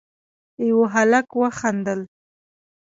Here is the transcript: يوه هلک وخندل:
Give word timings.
يوه 0.69 0.85
هلک 0.93 1.27
وخندل: 1.41 2.01